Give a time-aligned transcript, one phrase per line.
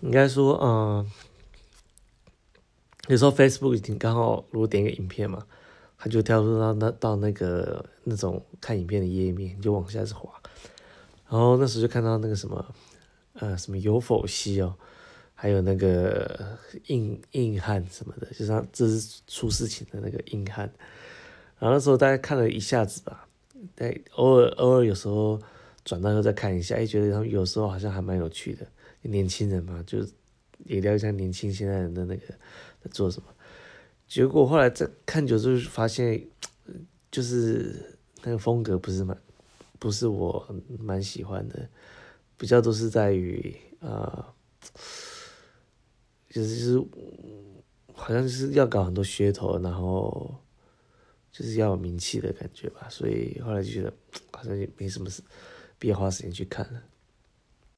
[0.00, 1.10] 应该说，嗯，
[3.08, 5.46] 有时候 Facebook 已经刚好如果点一个影片嘛，
[5.98, 10.30] 它就跳出到那到那个那种看影片的页面，你就往下滑。
[11.28, 12.74] 然后那时候就看到那个什么，
[13.34, 14.74] 呃，什么有否西哦，
[15.34, 20.72] 还有那个硬硬汉什么的，就像这是出事情的那个硬汉。
[21.58, 23.28] 然后那时候大概看了一下子吧，
[23.74, 25.38] 但偶尔偶尔有时候
[25.90, 28.64] 转到又再看一下，哎，觉得他们有时候好像还蛮有趣的，
[29.02, 30.06] 年轻人嘛，就
[30.58, 32.26] 也聊一下年轻现在人的那个
[32.80, 33.26] 在做什么。
[34.06, 36.24] 结果后来再看久之后发现，
[37.10, 39.18] 就是那个风格不是蛮。
[39.80, 40.46] 不是我
[40.78, 41.66] 蛮喜欢的，
[42.36, 44.34] 比较都是在于啊、
[46.28, 46.86] 就是就是
[47.94, 50.36] 好像就是要搞很多噱头，然后
[51.32, 53.90] 就是要有名气的感觉吧，所以后来就觉得
[54.30, 55.22] 好像也没什么事
[55.80, 56.82] 别花时间去看了。